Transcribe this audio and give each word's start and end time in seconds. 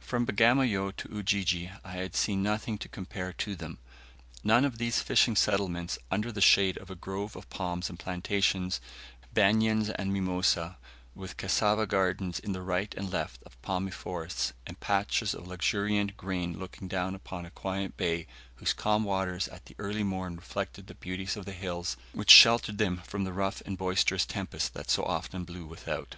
From 0.00 0.26
Bagamoyo 0.26 0.94
to 0.94 1.08
Ujiji 1.08 1.70
I 1.82 1.92
had 1.92 2.14
seen 2.14 2.42
nothing 2.42 2.76
to 2.76 2.86
compare 2.86 3.32
to 3.32 3.56
them 3.56 3.78
none 4.44 4.66
of 4.66 4.76
these 4.76 5.00
fishing 5.00 5.34
settlements 5.34 5.98
under 6.10 6.30
the 6.30 6.42
shade 6.42 6.76
of 6.76 6.90
a 6.90 6.94
grove 6.94 7.34
of 7.34 7.48
palms 7.48 7.88
and 7.88 7.98
plantains, 7.98 8.82
banians 9.34 9.88
and 9.98 10.12
mimosa, 10.12 10.76
with 11.14 11.38
cassava 11.38 11.86
gardens 11.86 12.42
to 12.42 12.52
the 12.52 12.60
right 12.60 12.92
and 12.94 13.10
left 13.10 13.42
of 13.44 13.56
palmy 13.62 13.90
forests, 13.90 14.52
and 14.66 14.80
patches 14.80 15.32
of 15.32 15.46
luxuriant 15.48 16.14
grain 16.18 16.58
looking 16.58 16.86
down 16.86 17.14
upon 17.14 17.46
a 17.46 17.50
quiet 17.50 17.96
bay, 17.96 18.26
whose 18.56 18.74
calm 18.74 19.02
waters 19.04 19.48
at 19.48 19.64
the 19.64 19.76
early 19.78 20.02
morn 20.04 20.36
reflected 20.36 20.88
the 20.88 20.94
beauties 20.94 21.38
of 21.38 21.46
the 21.46 21.52
hills 21.52 21.96
which 22.12 22.28
sheltered 22.30 22.76
them 22.76 22.98
from 22.98 23.24
the 23.24 23.32
rough 23.32 23.62
and 23.64 23.78
boisterous 23.78 24.26
tempests 24.26 24.68
that 24.68 24.90
so 24.90 25.02
often 25.04 25.42
blew 25.44 25.64
without. 25.64 26.16